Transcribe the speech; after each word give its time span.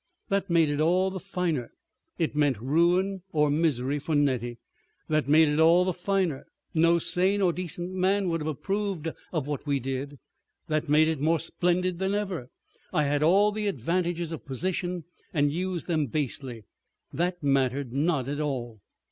That 0.29 0.49
made 0.49 0.71
it 0.71 0.79
all 0.81 1.11
the 1.11 1.19
finer. 1.19 1.71
It 2.17 2.35
meant 2.35 2.59
ruin 2.59 3.21
or 3.31 3.51
misery 3.51 3.99
for 3.99 4.15
Nettie. 4.15 4.57
That 5.09 5.29
made 5.29 5.47
it 5.47 5.59
all 5.59 5.85
the 5.85 5.93
finer. 5.93 6.47
No 6.73 6.97
sane 6.97 7.39
or 7.39 7.53
decent 7.53 7.91
man 7.93 8.27
would 8.29 8.41
have 8.41 8.47
approved 8.47 9.09
of 9.31 9.45
what 9.45 9.67
we 9.67 9.79
did. 9.79 10.17
That 10.67 10.89
made 10.89 11.07
it 11.07 11.21
more 11.21 11.37
splendid 11.39 11.99
than 11.99 12.15
ever. 12.15 12.49
I 12.91 13.03
had 13.03 13.21
all 13.21 13.51
the 13.51 13.67
advantages 13.67 14.31
of 14.31 14.43
position 14.43 15.03
and 15.35 15.53
used 15.53 15.85
them 15.85 16.07
basely. 16.07 16.63
That 17.13 17.43
mattered 17.43 17.93
not 17.93 18.27
at 18.27 18.39
all." 18.41 18.81